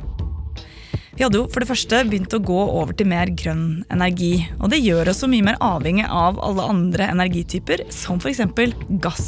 Vi 1.19 1.25
hadde 1.25 1.41
jo 1.41 1.49
for 1.51 1.59
det 1.59 1.67
første 1.67 1.99
begynt 2.07 2.35
å 2.37 2.39
gå 2.39 2.57
over 2.79 2.95
til 2.95 3.09
mer 3.11 3.27
grønn 3.35 3.81
energi. 3.91 4.45
Og 4.63 4.71
det 4.71 4.79
gjør 4.79 5.09
oss 5.11 5.25
så 5.25 5.27
mye 5.27 5.43
mer 5.43 5.57
avhengig 5.59 6.05
av 6.07 6.39
alle 6.47 6.63
andre 6.71 7.09
energityper, 7.11 7.83
som 7.91 8.21
f.eks. 8.23 8.45
gass. 9.03 9.25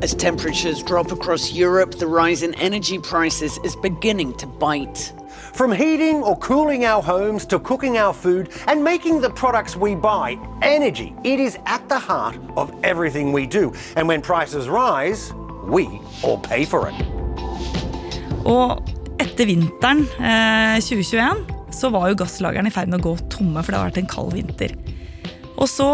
As 0.00 0.14
temperatures 0.14 0.80
drop 0.82 1.12
across 1.12 1.52
Europe, 1.52 1.98
the 1.98 2.06
rise 2.06 2.42
in 2.42 2.54
energy 2.54 2.96
prices 2.98 3.60
is 3.68 3.76
beginning 3.82 4.32
to 4.38 4.46
bite. 4.46 5.12
From 5.52 5.72
heating 5.72 6.22
or 6.22 6.38
cooling 6.38 6.86
our 6.86 7.02
homes 7.02 7.44
to 7.52 7.60
cooking 7.60 7.98
our 7.98 8.14
food 8.14 8.48
and 8.66 8.82
making 8.82 9.20
the 9.20 9.28
products 9.28 9.76
we 9.76 9.94
buy, 9.94 10.38
energy, 10.62 11.12
it 11.22 11.38
is 11.38 11.58
at 11.66 11.86
the 11.90 11.98
heart 11.98 12.40
of 12.56 12.72
everything 12.82 13.34
we 13.34 13.44
do. 13.44 13.74
And 13.94 14.08
when 14.08 14.22
prices 14.22 14.70
rise, 14.70 15.34
we 15.68 16.00
all 16.22 16.38
pay 16.38 16.64
for 16.64 16.88
it. 16.88 16.96
Og 18.46 18.95
etter 19.36 19.50
vinteren 19.50 20.06
eh, 20.16 20.80
2021 20.80 21.42
så 21.76 21.90
var 21.92 22.08
jo 22.08 22.16
gasslagrene 22.16 22.70
i 22.70 22.72
ferd 22.72 22.88
med 22.88 23.02
å 23.02 23.10
gå 23.10 23.16
tomme, 23.28 23.60
for 23.60 23.74
det 23.74 23.80
har 23.80 23.90
vært 23.90 23.98
en 24.00 24.08
kald 24.08 24.32
vinter. 24.32 24.72
Og 25.60 25.68
så 25.68 25.88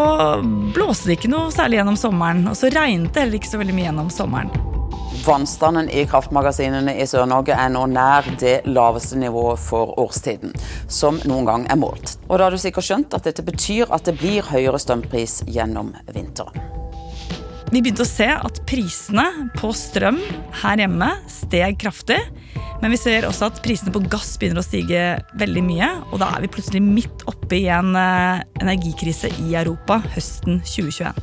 blåste 0.74 1.08
det 1.08 1.16
ikke 1.16 1.30
noe 1.32 1.48
særlig 1.54 1.80
gjennom 1.80 1.98
sommeren, 1.98 2.44
og 2.50 2.54
så 2.58 2.70
regnet 2.70 3.10
det 3.10 3.24
heller 3.24 3.40
ikke 3.40 3.50
så 3.50 3.58
veldig 3.58 3.74
mye 3.74 3.88
gjennom 3.88 4.12
sommeren. 4.14 4.52
Vannstanden 5.26 5.90
i 5.90 6.04
kraftmagasinene 6.10 6.94
i 7.02 7.06
Sør-Norge 7.06 7.56
er 7.58 7.72
nå 7.74 7.82
nær 7.90 8.28
det 8.38 8.60
laveste 8.68 9.18
nivået 9.18 9.58
for 9.62 9.90
årstiden, 10.02 10.54
som 10.86 11.18
noen 11.26 11.48
gang 11.48 11.66
er 11.70 11.80
målt. 11.82 12.14
Og 12.28 12.38
da 12.38 12.46
har 12.46 12.54
du 12.54 12.62
sikkert 12.62 12.86
skjønt 12.86 13.18
at 13.18 13.26
dette 13.26 13.42
betyr 13.46 13.90
at 13.90 14.06
det 14.06 14.20
blir 14.22 14.46
høyere 14.52 14.78
strømpris 14.82 15.40
gjennom 15.50 15.90
vinteren. 16.14 16.62
Vi 17.72 17.80
begynte 17.80 18.04
å 18.04 18.12
se 18.12 18.28
at 18.28 18.62
prisene 18.68 19.26
på 19.56 19.70
strøm 19.74 20.18
her 20.62 20.82
hjemme 20.84 21.08
steg 21.32 21.78
kraftig. 21.80 22.20
Men 22.82 22.90
vi 22.90 22.98
ser 22.98 23.22
også 23.28 23.46
at 23.46 23.60
prisene 23.62 23.92
på 23.94 24.02
gass 24.10 24.34
begynner 24.40 24.58
å 24.58 24.66
stige 24.66 25.02
veldig 25.38 25.62
mye. 25.62 25.88
Og 26.10 26.18
da 26.18 26.32
er 26.34 26.42
vi 26.42 26.50
plutselig 26.50 26.82
midt 26.82 27.22
oppe 27.30 27.60
i 27.60 27.68
en 27.70 27.94
eh, 27.94 28.42
energikrise 28.58 29.30
i 29.44 29.54
Europa 29.54 30.00
høsten 30.16 30.58
2021. 30.66 31.22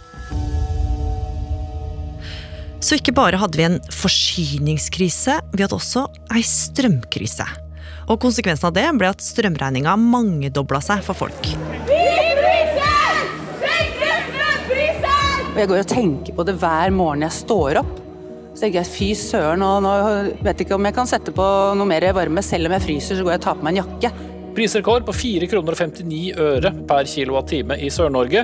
Så 2.80 2.96
ikke 2.96 3.12
bare 3.12 3.42
hadde 3.42 3.60
vi 3.60 3.68
en 3.68 3.76
forsyningskrise, 3.92 5.36
vi 5.52 5.66
hadde 5.66 5.76
også 5.76 6.06
ei 6.32 6.46
strømkrise. 6.48 7.44
Og 8.08 8.22
konsekvensen 8.24 8.72
av 8.72 8.78
det 8.80 8.88
ble 8.96 9.12
at 9.12 9.22
strømregninga 9.22 10.00
mangedobla 10.00 10.80
seg 10.82 11.04
for 11.04 11.28
folk. 11.28 11.52
Jeg 15.60 15.68
går 15.68 15.82
og 15.82 15.90
tenker 15.92 16.38
på 16.38 16.46
det 16.48 16.56
hver 16.62 16.96
morgen 16.96 17.28
jeg 17.28 17.36
står 17.36 17.84
opp. 17.84 17.98
Så 18.60 18.66
tenker 18.66 18.82
jeg 18.82 18.92
fy 18.92 19.06
søren, 19.16 19.62
og 19.64 19.78
nå 19.86 19.92
vet 20.44 20.50
jeg 20.60 20.66
ikke 20.66 20.76
om 20.76 20.84
jeg 20.84 20.96
kan 20.98 21.08
sette 21.08 21.32
på 21.32 21.44
noe 21.80 21.88
mer 21.88 22.04
varme. 22.12 22.42
Selv 22.44 22.68
om 22.68 22.74
jeg 22.76 22.84
fryser, 22.84 23.16
så 23.16 23.24
går 23.24 23.38
jeg 23.38 23.40
og 23.40 23.44
tar 23.46 23.56
på 23.56 23.64
meg 23.64 23.78
en 23.78 23.86
jakke. 23.86 24.10
prisrekord 24.58 25.06
på 25.08 25.14
4 25.16 25.48
kroner 25.48 25.72
og 25.72 25.80
59 25.80 26.34
øre 26.44 26.72
per 26.90 27.08
kilowattime 27.08 27.78
i 27.80 27.88
Sør-Norge. 27.88 28.42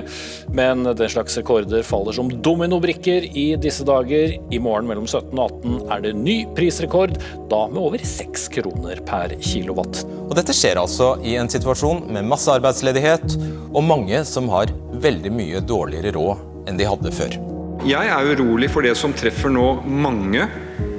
Men 0.56 0.86
den 0.88 1.10
slags 1.12 1.36
rekorder 1.36 1.84
faller 1.84 2.16
som 2.16 2.30
dominobrikker 2.30 3.26
i 3.36 3.44
disse 3.60 3.84
dager. 3.84 4.32
I 4.48 4.60
morgen 4.62 4.88
mellom 4.88 5.04
17 5.04 5.34
og 5.36 5.58
18 5.60 5.92
er 5.92 6.06
det 6.06 6.14
ny 6.16 6.36
prisrekord, 6.56 7.12
da 7.50 7.66
med 7.68 7.82
over 7.82 8.00
6 8.00 8.46
kroner 8.54 9.02
per 9.04 9.36
kilowatt. 9.36 10.06
Og 10.30 10.32
dette 10.38 10.56
skjer 10.56 10.80
altså 10.80 11.18
i 11.20 11.36
en 11.36 11.52
situasjon 11.52 12.06
med 12.08 12.24
masse 12.24 12.48
arbeidsledighet 12.48 13.36
og 13.74 13.84
mange 13.84 14.24
som 14.24 14.48
har 14.54 14.72
veldig 14.96 15.34
mye 15.42 15.60
dårligere 15.60 16.16
råd 16.16 16.70
enn 16.70 16.80
de 16.80 16.88
hadde 16.88 17.12
før. 17.12 17.36
Jeg 17.86 18.08
er 18.10 18.28
urolig 18.34 18.66
for 18.74 18.82
det 18.82 18.96
som 18.98 19.12
treffer 19.14 19.52
nå 19.54 19.64
mange 19.86 20.42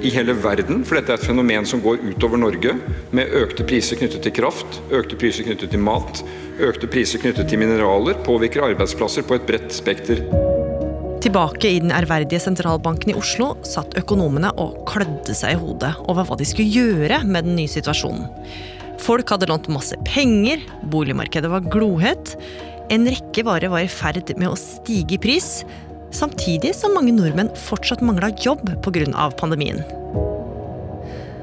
i 0.00 0.08
hele 0.14 0.32
verden, 0.40 0.80
for 0.88 0.96
dette 0.96 1.12
er 1.12 1.18
et 1.20 1.26
fenomen 1.26 1.66
som 1.68 1.82
går 1.84 1.98
utover 2.00 2.40
Norge, 2.40 2.70
med 3.12 3.34
økte 3.36 3.66
priser 3.68 3.98
knyttet 4.00 4.22
til 4.24 4.32
kraft, 4.38 4.78
økte 4.88 5.18
priser 5.20 5.44
knyttet 5.44 5.74
til 5.74 5.82
mat, 5.84 6.22
økte 6.64 6.88
priser 6.88 7.20
knyttet 7.20 7.50
til 7.50 7.60
mineraler, 7.60 8.16
påvirker 8.24 8.64
arbeidsplasser 8.70 9.26
på 9.28 9.36
et 9.36 9.44
bredt 9.50 9.74
spekter. 9.76 10.22
Tilbake 11.20 11.74
i 11.74 11.82
den 11.84 11.92
ærverdige 11.92 12.40
sentralbanken 12.40 13.12
i 13.12 13.18
Oslo 13.20 13.50
satt 13.68 13.98
økonomene 14.00 14.54
og 14.56 14.78
klødde 14.88 15.36
seg 15.36 15.58
i 15.58 15.60
hodet 15.60 15.90
over 16.06 16.24
hva 16.24 16.38
de 16.40 16.46
skulle 16.48 16.72
gjøre 16.72 17.20
med 17.28 17.50
den 17.50 17.58
nye 17.58 17.68
situasjonen. 17.68 18.30
Folk 19.04 19.28
hadde 19.34 19.50
lånt 19.50 19.68
masse 19.68 19.98
penger, 20.08 20.64
boligmarkedet 20.88 21.52
var 21.52 21.68
glohett, 21.68 22.32
en 22.88 23.04
rekke 23.04 23.44
varer 23.44 23.68
var 23.68 23.84
i 23.84 23.92
ferd 23.92 24.32
med 24.40 24.48
å 24.48 24.56
stige 24.56 25.18
i 25.18 25.20
pris, 25.20 25.50
samtidig 26.14 26.74
som 26.76 26.94
mange 26.96 27.14
nordmenn 27.16 27.50
fortsatt 27.68 28.02
mangla 28.04 28.30
jobb 28.44 28.64
pga. 28.84 29.30
pandemien. 29.38 29.82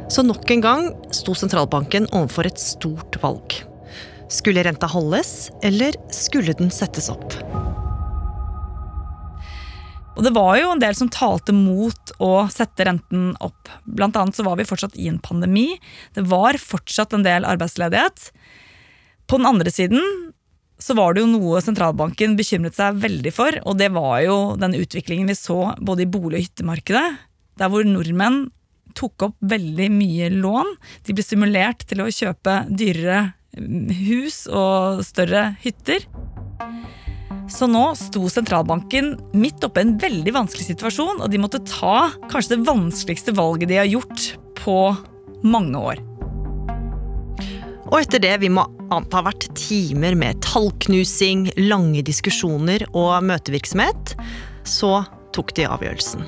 Så 0.10 0.22
nok 0.22 0.52
en 0.52 0.62
gang 0.62 0.90
sto 1.12 1.34
sentralbanken 1.34 2.08
overfor 2.14 2.46
et 2.46 2.60
stort 2.62 3.18
valg. 3.24 3.58
Skulle 4.30 4.64
renta 4.66 4.88
holdes, 4.90 5.50
eller 5.64 5.98
skulle 6.14 6.54
den 6.58 6.72
settes 6.74 7.10
opp? 7.10 7.34
Og 10.16 10.24
det 10.24 10.32
var 10.36 10.56
jo 10.60 10.70
en 10.72 10.80
del 10.80 10.96
som 10.96 11.10
talte 11.12 11.52
mot 11.56 12.14
å 12.24 12.46
sette 12.54 12.86
renten 12.88 13.34
opp. 13.44 13.68
Blant 13.84 14.16
annet 14.16 14.38
så 14.38 14.46
var 14.48 14.56
vi 14.60 14.68
fortsatt 14.68 14.96
i 14.96 15.10
en 15.12 15.20
pandemi. 15.20 15.74
Det 16.16 16.24
var 16.30 16.56
fortsatt 16.62 17.14
en 17.18 17.26
del 17.26 17.48
arbeidsledighet. 17.48 18.30
På 19.28 19.42
den 19.42 19.50
andre 19.50 19.74
siden 19.74 20.00
så 20.82 20.96
var 20.98 21.16
det 21.16 21.24
jo 21.24 21.32
noe 21.32 21.62
sentralbanken 21.64 22.36
bekymret 22.36 22.76
seg 22.78 23.00
veldig 23.04 23.32
for, 23.36 23.56
og 23.64 23.80
det 23.80 23.92
var 23.96 24.20
jo 24.26 24.38
den 24.60 24.76
utviklingen 24.78 25.32
vi 25.32 25.38
så 25.40 25.72
både 25.80 26.04
i 26.04 26.10
bolig- 26.12 26.42
og 26.42 26.48
hyttemarkedet, 26.48 27.06
der 27.56 27.72
hvor 27.72 27.88
nordmenn 27.88 28.50
tok 28.96 29.28
opp 29.30 29.36
veldig 29.44 29.90
mye 29.92 30.30
lån. 30.34 30.76
De 31.08 31.16
ble 31.16 31.24
stimulert 31.24 31.84
til 31.88 32.04
å 32.04 32.12
kjøpe 32.12 32.62
dyrere 32.72 33.34
hus 33.56 34.46
og 34.52 35.04
større 35.08 35.54
hytter. 35.64 36.04
Så 37.52 37.68
nå 37.70 37.84
sto 38.00 38.26
sentralbanken 38.32 39.14
midt 39.38 39.64
oppe 39.68 39.82
i 39.82 39.86
en 39.86 39.98
veldig 40.02 40.34
vanskelig 40.34 40.72
situasjon, 40.72 41.22
og 41.22 41.30
de 41.32 41.40
måtte 41.42 41.62
ta 41.68 42.10
kanskje 42.32 42.56
det 42.56 42.68
vanskeligste 42.68 43.36
valget 43.38 43.70
de 43.72 43.80
har 43.80 43.92
gjort 43.92 44.32
på 44.60 44.80
mange 45.46 45.78
år. 45.92 46.02
Og 47.92 48.00
etter 48.02 48.24
det 48.24 48.34
vi 48.42 48.50
må 48.50 48.66
anta 48.94 49.20
har 49.20 49.28
vært 49.30 49.48
timer 49.58 50.16
med 50.20 50.42
tallknusing, 50.46 51.48
lange 51.70 52.04
diskusjoner 52.06 52.86
og 52.94 53.24
møtevirksomhet, 53.26 54.16
så 54.68 55.04
tok 55.36 55.56
de 55.58 55.68
avgjørelsen. 55.70 56.26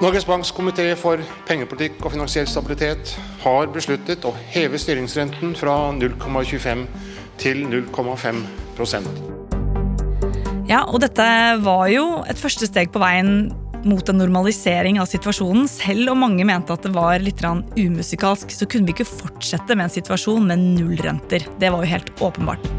Norges 0.00 0.24
Banks 0.24 0.48
komité 0.56 0.94
for 0.96 1.20
pengepolitikk 1.48 1.98
og 2.00 2.14
finansiell 2.14 2.46
stabilitet 2.48 3.12
har 3.42 3.68
besluttet 3.74 4.24
å 4.24 4.32
heve 4.48 4.80
styringsrenten 4.80 5.52
fra 5.60 5.92
0,25 5.92 6.86
til 7.40 7.66
0,5% 7.68 9.04
Ja, 10.70 10.86
og 10.86 11.02
dette 11.04 11.26
var 11.60 11.88
jo 11.92 12.24
et 12.24 12.40
første 12.40 12.64
steg 12.70 12.88
på 12.94 13.02
veien 13.02 13.52
mot 13.84 14.08
en 14.08 14.18
normalisering 14.20 15.00
av 15.00 15.08
situasjonen. 15.10 15.68
Selv 15.70 16.12
om 16.12 16.22
mange 16.24 16.44
mente 16.48 16.74
at 16.74 16.84
det 16.84 16.92
var 16.94 17.20
litt 17.22 17.42
umusikalsk, 17.76 18.52
så 18.52 18.68
kunne 18.68 18.88
vi 18.88 18.96
ikke 18.98 19.08
fortsette 19.08 19.76
med 19.76 19.88
en 19.88 19.96
situasjon 19.96 20.46
med 20.50 20.62
nullrenter. 20.78 21.46
Det 21.60 21.72
var 21.72 21.84
jo 21.84 21.92
helt 21.94 22.12
åpenbart. 22.20 22.70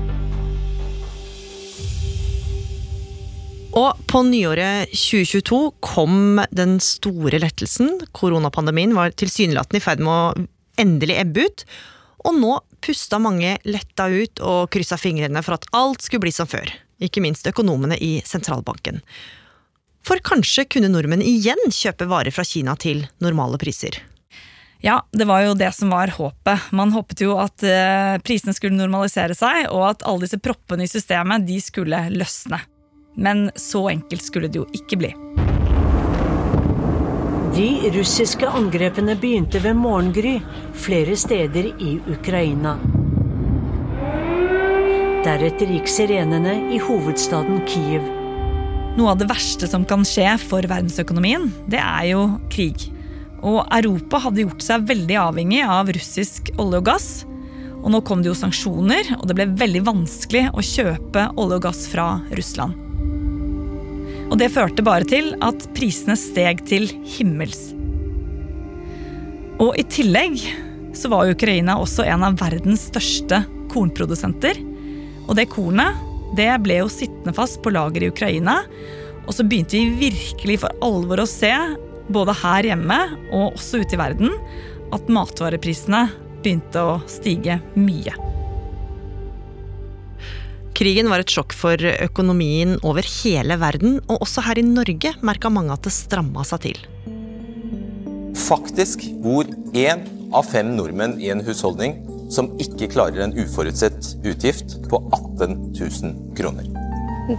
Og 3.71 3.99
på 4.11 4.19
nyåret 4.27 4.91
2022 4.91 5.59
kom 5.79 6.41
den 6.51 6.75
store 6.83 7.39
lettelsen. 7.39 8.01
Koronapandemien 8.11 8.95
var 8.97 9.15
tilsynelatende 9.15 9.79
i 9.79 9.85
ferd 9.85 10.03
med 10.03 10.11
å 10.11 10.47
endelig 10.81 11.21
ebbe 11.21 11.47
ut. 11.47 11.63
Og 12.27 12.35
nå 12.37 12.57
pusta 12.83 13.19
mange 13.21 13.55
letta 13.63 14.09
ut 14.11 14.41
og 14.43 14.71
kryssa 14.73 14.97
fingrene 14.99 15.43
for 15.45 15.55
at 15.55 15.69
alt 15.77 16.03
skulle 16.03 16.25
bli 16.25 16.35
som 16.35 16.49
før. 16.51 16.67
Ikke 17.01 17.23
minst 17.23 17.47
økonomene 17.47 17.95
i 17.95 18.17
sentralbanken. 18.27 18.99
For 20.07 20.21
kanskje 20.25 20.65
kunne 20.65 20.89
nordmenn 20.91 21.21
igjen 21.25 21.59
kjøpe 21.69 22.07
varer 22.09 22.33
fra 22.33 22.45
Kina 22.47 22.75
til 22.79 23.05
normale 23.21 23.59
priser. 23.61 24.01
Ja, 24.81 25.03
det 25.13 25.27
var 25.29 25.43
jo 25.45 25.53
det 25.53 25.69
som 25.77 25.91
var 25.93 26.09
håpet. 26.15 26.71
Man 26.73 26.93
håpet 26.95 27.21
jo 27.21 27.35
at 27.37 27.61
eh, 27.61 28.17
prisene 28.25 28.55
skulle 28.57 28.79
normalisere 28.79 29.37
seg, 29.37 29.67
og 29.69 29.91
at 29.91 30.05
alle 30.09 30.25
disse 30.25 30.41
proppene 30.41 30.87
i 30.87 30.89
systemet 30.89 31.45
de 31.45 31.59
skulle 31.61 31.99
løsne. 32.09 32.63
Men 33.13 33.51
så 33.53 33.91
enkelt 33.91 34.25
skulle 34.25 34.49
det 34.49 34.57
jo 34.57 34.65
ikke 34.73 34.97
bli. 35.03 35.11
De 37.51 37.91
russiske 37.93 38.47
angrepene 38.47 39.13
begynte 39.19 39.59
ved 39.61 39.75
morgengry 39.77 40.39
flere 40.73 41.17
steder 41.19 41.67
i 41.77 41.97
Ukraina. 42.09 42.77
Deretter 45.21 45.75
gikk 45.75 45.91
sirenene 45.91 46.55
i 46.73 46.81
hovedstaden 46.81 47.61
Kiev. 47.69 48.20
Noe 48.97 49.13
av 49.13 49.19
det 49.21 49.29
verste 49.29 49.69
som 49.71 49.85
kan 49.87 50.03
skje 50.07 50.33
for 50.41 50.65
verdensøkonomien, 50.67 51.47
det 51.71 51.79
er 51.79 52.09
jo 52.09 52.25
krig. 52.51 52.89
Og 53.39 53.63
Europa 53.71 54.19
hadde 54.25 54.43
gjort 54.43 54.65
seg 54.65 54.87
veldig 54.89 55.17
avhengig 55.21 55.61
av 55.63 55.89
russisk 55.95 56.51
olje 56.59 56.81
og 56.81 56.87
gass. 56.89 57.09
Og 57.81 57.87
nå 57.93 58.01
kom 58.05 58.21
det 58.21 58.29
jo 58.29 58.37
sanksjoner, 58.37 59.15
og 59.17 59.25
det 59.29 59.37
ble 59.39 59.47
veldig 59.63 59.83
vanskelig 59.87 60.49
å 60.51 60.65
kjøpe 60.65 61.29
olje 61.39 61.61
og 61.61 61.65
gass 61.65 61.85
fra 61.89 62.09
Russland. 62.35 62.75
Og 64.31 64.37
det 64.39 64.51
førte 64.51 64.83
bare 64.85 65.07
til 65.07 65.33
at 65.43 65.65
prisene 65.75 66.19
steg 66.19 66.61
til 66.67 66.91
himmels. 67.15 67.71
Og 69.61 69.75
i 69.79 69.87
tillegg 69.87 70.37
så 70.97 71.11
var 71.11 71.31
Ukraina 71.31 71.79
også 71.79 72.03
en 72.11 72.27
av 72.27 72.39
verdens 72.43 72.89
største 72.91 73.43
kornprodusenter. 73.71 74.59
Og 75.27 75.35
det 75.39 75.49
kornet 75.51 76.10
det 76.37 76.49
ble 76.63 76.81
jo 76.81 76.89
sittende 76.91 77.33
fast 77.35 77.61
på 77.63 77.73
lager 77.73 78.05
i 78.05 78.11
Ukraina. 78.11 78.61
Og 79.27 79.35
så 79.35 79.45
begynte 79.45 79.77
vi 79.77 80.09
virkelig 80.09 80.61
for 80.63 80.83
alvor 80.83 81.23
å 81.23 81.29
se, 81.29 81.51
både 82.11 82.35
her 82.41 82.67
hjemme 82.71 82.97
og 83.29 83.55
også 83.55 83.83
ute 83.83 83.95
i 83.95 84.01
verden, 84.01 84.33
at 84.91 85.11
matvareprisene 85.11 86.07
begynte 86.41 86.83
å 86.83 86.99
stige 87.09 87.61
mye. 87.77 88.15
Krigen 90.81 91.11
var 91.11 91.21
et 91.21 91.29
sjokk 91.29 91.53
for 91.53 91.77
økonomien 91.77 92.79
over 92.87 93.05
hele 93.21 93.57
verden, 93.61 93.99
og 94.09 94.23
også 94.25 94.41
her 94.47 94.57
i 94.57 94.65
Norge 94.65 95.13
merka 95.21 95.51
mange 95.53 95.75
at 95.75 95.85
det 95.85 95.93
stramma 95.93 96.41
seg 96.47 96.63
til. 96.65 96.79
Faktisk 98.41 99.05
bor 99.21 99.45
én 99.77 100.07
av 100.33 100.47
fem 100.49 100.73
nordmenn 100.73 101.19
i 101.21 101.29
en 101.29 101.43
husholdning 101.45 101.99
som 102.31 102.51
ikke 102.63 102.89
klarer 102.93 103.25
en 103.25 103.35
uforutsett 103.37 104.13
utgift 104.23 104.77
på 104.89 105.01
18 105.11 105.57
000 105.75 106.35
kroner. 106.37 106.67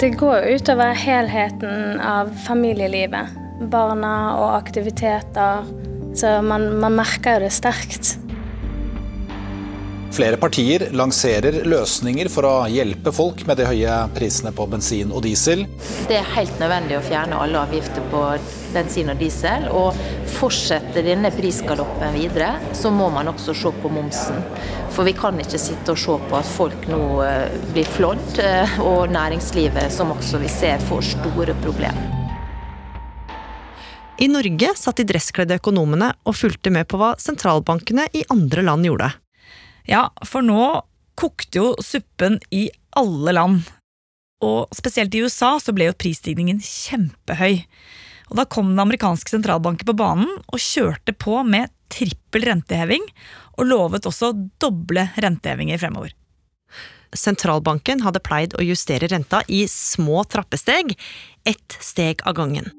Det 0.01 0.13
går 0.21 0.47
utover 0.55 0.95
helheten 0.95 2.01
av 2.01 2.31
familielivet. 2.47 3.39
Barna 3.73 4.15
og 4.39 4.57
aktiviteter. 4.57 5.67
Så 6.15 6.39
man, 6.45 6.69
man 6.81 6.97
merker 6.97 7.41
det 7.41 7.53
sterkt. 7.55 8.17
Flere 10.13 10.37
partier 10.37 10.91
lanserer 10.93 11.63
løsninger 11.65 12.29
for 12.29 12.45
å 12.45 12.57
hjelpe 12.69 13.09
folk 13.17 13.47
med 13.49 13.57
de 13.57 13.65
høye 13.65 13.95
prisene 14.13 14.51
på 14.53 14.67
bensin 14.69 15.09
og 15.09 15.23
diesel. 15.25 15.63
Det 16.11 16.19
er 16.19 16.27
helt 16.35 16.59
nødvendig 16.61 16.99
å 16.99 17.05
fjerne 17.07 17.39
alle 17.41 17.63
avgifter 17.65 18.05
på 18.13 18.21
bensin 18.75 19.09
og 19.09 19.23
diesel. 19.23 19.65
Og 19.73 19.97
fortsetter 20.35 21.07
denne 21.07 21.31
prisgaloppen 21.33 22.13
videre, 22.13 22.51
så 22.77 22.93
må 22.93 23.09
man 23.15 23.33
også 23.33 23.55
se 23.57 23.73
på 23.81 23.93
momsen. 23.95 24.45
For 24.93 25.09
vi 25.09 25.17
kan 25.17 25.41
ikke 25.41 25.63
sitte 25.63 25.97
og 25.97 26.03
se 26.05 26.19
på 26.29 26.41
at 26.43 26.53
folk 26.59 26.85
nå 26.93 27.01
eh, 27.25 27.57
blir 27.73 27.89
flådd, 27.97 28.37
eh, 28.45 28.77
og 28.85 29.09
næringslivet 29.17 29.89
som 29.97 30.13
også 30.13 30.43
vi 30.45 30.53
ser 30.53 30.83
får 30.91 31.09
store 31.15 31.57
problemer. 31.65 32.21
I 34.21 34.29
Norge 34.29 34.77
satt 34.77 35.01
de 35.01 35.09
dresskledde 35.09 35.57
økonomene 35.57 36.13
og 36.29 36.37
fulgte 36.37 36.71
med 36.71 36.85
på 36.87 37.01
hva 37.01 37.15
sentralbankene 37.19 38.11
i 38.13 38.29
andre 38.31 38.69
land 38.69 38.85
gjorde. 38.87 39.09
Ja, 39.89 40.09
for 40.27 40.45
nå 40.47 40.83
kokte 41.19 41.59
jo 41.59 41.69
suppen 41.83 42.39
i 42.55 42.69
alle 42.99 43.35
land. 43.37 43.67
Og 44.43 44.73
spesielt 44.75 45.15
i 45.15 45.23
USA 45.23 45.55
så 45.63 45.75
ble 45.75 45.91
jo 45.91 45.99
prisstigningen 45.99 46.61
kjempehøy. 46.63 47.63
Og 48.33 48.39
da 48.41 48.47
kom 48.49 48.73
den 48.73 48.83
amerikanske 48.83 49.35
sentralbanken 49.35 49.87
på 49.89 49.97
banen 49.99 50.31
og 50.49 50.63
kjørte 50.63 51.15
på 51.15 51.43
med 51.47 51.71
trippel 51.93 52.47
renteheving, 52.49 53.05
og 53.61 53.69
lovet 53.69 54.09
også 54.09 54.33
doble 54.63 55.11
rentehevinger 55.21 55.81
fremover. 55.83 56.15
Sentralbanken 57.13 58.01
hadde 58.07 58.23
pleid 58.25 58.57
å 58.57 58.65
justere 58.65 59.11
renta 59.13 59.43
i 59.53 59.67
små 59.69 60.23
trappesteg, 60.33 60.95
ett 61.45 61.77
steg 61.85 62.25
av 62.25 62.39
gangen. 62.41 62.71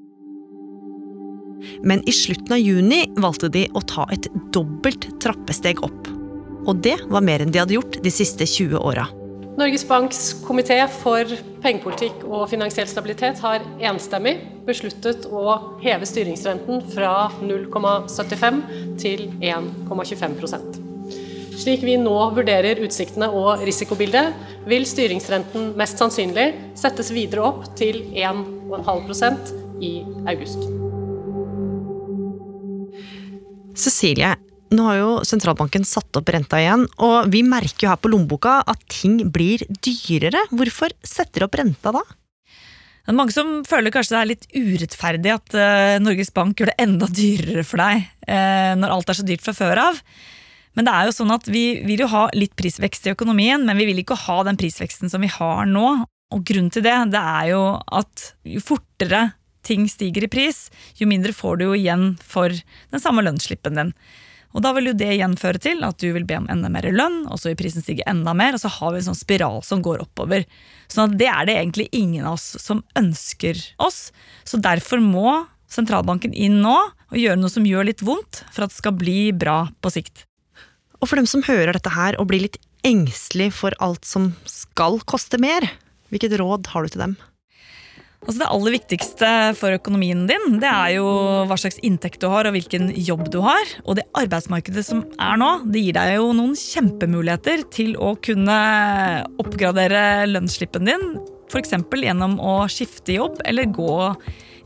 Men 1.86 2.02
i 2.10 2.16
slutten 2.16 2.58
av 2.58 2.60
juni 2.60 3.06
valgte 3.22 3.52
de 3.54 3.68
å 3.78 3.86
ta 3.88 4.08
et 4.12 4.26
dobbelt 4.56 5.06
trappesteg 5.24 5.86
opp. 5.86 6.10
Og 6.64 6.80
det 6.86 6.96
var 7.12 7.26
mer 7.26 7.44
enn 7.44 7.52
de 7.52 7.60
hadde 7.62 7.76
gjort 7.76 8.00
de 8.04 8.14
siste 8.14 8.48
20 8.48 8.80
åra. 8.80 9.10
Norges 9.54 9.84
Banks 9.86 10.22
komité 10.42 10.80
for 10.90 11.30
pengepolitikk 11.62 12.24
og 12.26 12.48
finansiell 12.50 12.90
stabilitet 12.90 13.42
har 13.44 13.62
enstemmig 13.86 14.40
besluttet 14.66 15.28
å 15.30 15.78
heve 15.84 16.08
styringsrenten 16.10 16.82
fra 16.96 17.28
0,75 17.44 18.64
til 19.04 19.28
1,25% 19.44 20.82
Slik 21.60 21.84
vi 21.86 22.00
nå 22.02 22.16
vurderer 22.34 22.82
utsiktene 22.82 23.28
og 23.30 23.62
risikobildet, 23.62 24.34
vil 24.66 24.88
styringsrenten 24.90 25.76
mest 25.78 26.02
sannsynlig 26.02 26.48
settes 26.80 27.12
videre 27.14 27.46
opp 27.46 27.68
til 27.78 28.02
1,5% 28.18 29.54
i 29.86 29.94
august. 30.34 30.66
Cecilie, 33.78 34.34
nå 34.74 34.88
har 34.88 34.98
jo 35.00 35.12
sentralbanken 35.28 35.86
satt 35.88 36.20
opp 36.20 36.32
renta 36.34 36.60
igjen, 36.62 36.86
og 37.04 37.30
vi 37.34 37.44
merker 37.46 37.88
jo 37.88 37.94
her 37.94 38.02
på 38.02 38.12
lommeboka 38.12 38.60
at 38.70 38.84
ting 38.92 39.20
blir 39.34 39.64
dyrere. 39.86 40.46
Hvorfor 40.52 40.94
setter 41.06 41.46
opp 41.48 41.58
renta 41.60 41.94
da? 41.96 42.04
Det 43.04 43.12
er 43.12 43.18
mange 43.18 43.36
som 43.36 43.66
føler 43.68 43.92
kanskje 43.92 44.16
det 44.16 44.20
er 44.22 44.30
litt 44.30 44.46
urettferdig 44.56 45.34
at 45.34 45.56
uh, 45.60 45.98
Norges 46.00 46.32
Bank 46.32 46.56
gjør 46.56 46.72
det 46.72 46.80
enda 46.86 47.10
dyrere 47.12 47.66
for 47.68 47.84
deg 47.84 48.06
uh, 48.30 48.72
når 48.80 48.96
alt 48.96 49.12
er 49.12 49.20
så 49.20 49.26
dyrt 49.28 49.44
fra 49.44 49.56
før 49.58 49.82
av. 49.90 50.00
Men 50.74 50.88
det 50.88 50.94
er 50.96 51.10
jo 51.10 51.16
sånn 51.20 51.34
at 51.36 51.50
vi 51.52 51.66
vil 51.86 52.06
jo 52.06 52.10
ha 52.14 52.24
litt 52.34 52.56
prisvekst 52.58 53.10
i 53.10 53.14
økonomien, 53.14 53.66
men 53.68 53.78
vi 53.78 53.90
vil 53.90 54.00
ikke 54.02 54.18
ha 54.24 54.40
den 54.48 54.58
prisveksten 54.58 55.12
som 55.12 55.22
vi 55.22 55.30
har 55.36 55.68
nå. 55.70 55.88
Og 56.34 56.46
grunnen 56.48 56.72
til 56.74 56.86
det, 56.86 56.96
det 57.14 57.20
er 57.20 57.52
jo 57.52 57.62
at 57.94 58.32
jo 58.48 58.64
fortere 58.64 59.28
ting 59.64 59.86
stiger 59.92 60.26
i 60.26 60.32
pris, 60.32 60.68
jo 61.00 61.08
mindre 61.08 61.36
får 61.36 61.60
du 61.60 61.68
jo 61.68 61.76
igjen 61.78 62.14
for 62.20 62.52
den 62.52 63.04
samme 63.04 63.24
lønnsslippen 63.24 63.78
din. 63.80 63.94
Og 64.54 64.62
da 64.62 64.74
vil 64.76 64.92
jo 64.92 64.98
det 64.98 65.10
igjen 65.16 65.34
føre 65.40 65.62
til 65.62 65.82
at 65.86 65.98
du 66.02 66.12
vil 66.14 66.28
be 66.30 66.38
om 66.38 66.50
enda 66.52 66.70
mer 66.72 66.86
lønn, 66.94 67.24
og 67.26 67.40
så 67.42 67.50
vil 67.50 67.58
prisen 67.64 67.84
stige 67.86 68.06
enda 68.10 68.36
mer, 68.38 68.54
og 68.54 68.62
så 68.62 68.70
har 68.70 68.94
vi 68.94 69.02
en 69.02 69.08
sånn 69.10 69.18
spiral 69.18 69.64
som 69.66 69.82
går 69.86 70.04
oppover. 70.06 70.46
Så 70.92 71.08
det 71.10 71.30
er 71.32 71.50
det 71.50 71.58
egentlig 71.58 71.88
ingen 71.92 72.28
av 72.28 72.38
oss 72.38 72.54
som 72.62 72.84
ønsker 73.00 73.58
oss. 73.82 74.12
Så 74.46 74.62
derfor 74.62 75.02
må 75.02 75.42
sentralbanken 75.74 76.36
inn 76.38 76.62
nå 76.62 76.76
og 76.78 77.18
gjøre 77.18 77.40
noe 77.42 77.52
som 77.52 77.66
gjør 77.66 77.90
litt 77.90 78.06
vondt, 78.06 78.44
for 78.54 78.66
at 78.66 78.74
det 78.74 78.78
skal 78.78 78.98
bli 78.98 79.34
bra 79.34 79.64
på 79.82 79.94
sikt. 79.94 80.28
Og 81.02 81.10
for 81.10 81.20
dem 81.20 81.28
som 81.28 81.44
hører 81.46 81.74
dette 81.76 81.92
her 81.92 82.16
og 82.22 82.30
blir 82.30 82.46
litt 82.46 82.62
engstelig 82.86 83.50
for 83.58 83.76
alt 83.84 84.06
som 84.08 84.32
skal 84.50 85.02
koste 85.10 85.40
mer, 85.42 85.66
hvilket 86.14 86.38
råd 86.40 86.70
har 86.72 86.86
du 86.86 86.94
til 86.94 87.08
dem? 87.08 87.16
Altså 88.24 88.40
det 88.40 88.50
aller 88.56 88.74
viktigste 88.78 89.30
for 89.60 89.76
økonomien 89.76 90.24
din, 90.30 90.58
det 90.62 90.70
er 90.70 90.94
jo 90.96 91.08
hva 91.50 91.58
slags 91.60 91.80
inntekt 91.84 92.22
du 92.24 92.30
har 92.32 92.48
og 92.48 92.56
hvilken 92.56 92.88
jobb 92.96 93.26
du 93.34 93.42
har. 93.44 93.74
Og 93.84 94.00
det 94.00 94.06
arbeidsmarkedet 94.16 94.86
som 94.88 95.04
er 95.20 95.40
nå, 95.42 95.50
det 95.68 95.84
gir 95.84 95.98
deg 95.98 96.16
jo 96.16 96.30
noen 96.38 96.56
kjempemuligheter 96.60 97.66
til 97.76 97.98
å 98.00 98.14
kunne 98.24 98.58
oppgradere 99.44 100.24
lønnsslippen 100.32 100.88
din. 100.88 101.06
F.eks. 101.52 101.76
gjennom 101.76 102.40
å 102.40 102.62
skifte 102.72 103.20
jobb 103.20 103.44
eller 103.46 103.68
gå 103.76 103.98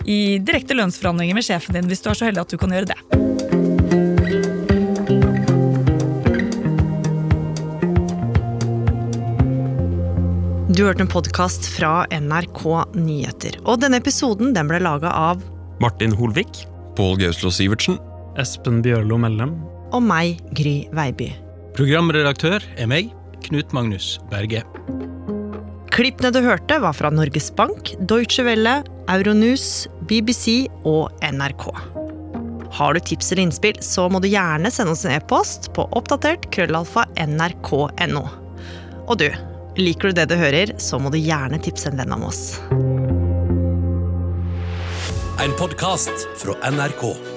i 0.06 0.38
direkte 0.38 0.78
lønnsforhandlinger 0.78 1.36
med 1.36 1.50
sjefen 1.50 1.80
din 1.80 1.90
hvis 1.90 2.06
du 2.06 2.12
er 2.14 2.22
så 2.22 2.30
heldig 2.30 2.46
at 2.46 2.54
du 2.54 2.62
kan 2.62 2.78
gjøre 2.78 2.94
det. 2.94 3.27
Du 10.78 10.84
hørte 10.86 11.02
en 11.02 11.10
podkast 11.10 11.66
fra 11.74 12.04
NRK 12.14 12.60
Nyheter. 12.94 13.56
Og 13.66 13.80
denne 13.82 13.98
episoden 13.98 14.52
den 14.54 14.68
ble 14.70 14.78
laga 14.86 15.10
av 15.10 15.40
Martin 15.82 16.12
Holvik. 16.14 16.60
Pål 16.94 17.16
Gauslå 17.18 17.50
Sivertsen. 17.50 17.98
Espen 18.38 18.84
Bjørlo 18.86 19.18
Mellem. 19.18 19.56
Og 19.98 20.06
meg, 20.06 20.38
Gry 20.54 20.84
Veiby. 20.94 21.32
Programredaktør 21.74 22.62
er 22.78 22.92
meg, 22.94 23.10
Knut 23.48 23.74
Magnus 23.74 24.20
Berge. 24.30 24.62
Klippene 25.98 26.30
du 26.36 26.44
hørte, 26.46 26.78
var 26.86 26.94
fra 26.94 27.10
Norges 27.10 27.50
Bank, 27.58 27.96
Deutsche 27.98 28.46
Welle, 28.46 28.84
Euronews, 29.10 29.88
BBC 30.06 30.68
og 30.86 31.10
NRK. 31.26 31.72
Har 32.78 32.94
du 32.94 33.02
tips 33.02 33.34
eller 33.34 33.48
innspill, 33.48 33.82
så 33.82 34.06
må 34.14 34.22
du 34.22 34.30
gjerne 34.30 34.70
sende 34.70 34.94
oss 34.94 35.08
en 35.10 35.18
e-post 35.18 35.72
på 35.74 35.90
oppdatert 35.98 36.52
krøllalfa 36.54 37.10
nrk.no. 37.26 38.28
Og 39.08 39.24
du, 39.26 39.32
Liker 39.78 40.10
du 40.10 40.18
det 40.18 40.24
du 40.32 40.36
hører, 40.40 40.72
så 40.82 40.98
må 40.98 41.12
du 41.14 41.20
gjerne 41.22 41.60
tipse 41.62 41.92
en 41.92 42.00
venn 42.00 42.14
om 42.16 42.24
oss. 42.26 42.58
En 45.38 45.54
podkast 45.60 46.26
fra 46.42 46.58
NRK. 46.74 47.37